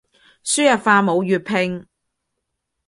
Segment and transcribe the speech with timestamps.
[0.43, 1.87] 輸入法冇粵拼